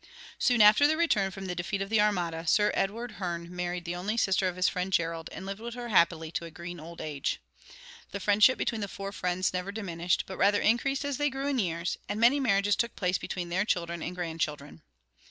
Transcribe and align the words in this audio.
Soon 0.39 0.63
after 0.63 0.87
their 0.87 0.97
return 0.97 1.29
from 1.29 1.45
the 1.45 1.53
defeat 1.53 1.79
of 1.79 1.91
the 1.91 2.01
armada, 2.01 2.47
Sir 2.47 2.71
Edward 2.73 3.11
Hearne 3.19 3.55
married 3.55 3.85
the 3.85 3.95
only 3.95 4.17
sister 4.17 4.47
of 4.47 4.55
his 4.55 4.67
friend 4.67 4.91
Gerald, 4.91 5.29
and 5.31 5.45
lived 5.45 5.59
with 5.59 5.75
her 5.75 5.89
happily 5.89 6.31
to 6.31 6.45
a 6.45 6.49
green 6.49 6.79
old 6.79 6.99
age. 7.01 7.39
The 8.09 8.19
friendship 8.19 8.57
between 8.57 8.81
the 8.81 8.87
four 8.87 9.11
friends 9.11 9.53
never 9.53 9.71
diminished, 9.71 10.23
but 10.25 10.37
rather 10.37 10.59
increased 10.59 11.05
as 11.05 11.17
they 11.17 11.29
grew 11.29 11.45
in 11.47 11.59
years, 11.59 11.99
and 12.09 12.19
many 12.19 12.39
marriages 12.39 12.75
took 12.75 12.95
place 12.95 13.19
between 13.19 13.49
their 13.49 13.63
children 13.63 14.01
and 14.01 14.15
grandchildren. 14.15 14.81